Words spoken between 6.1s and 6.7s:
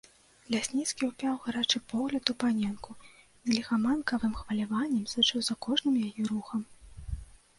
рухам.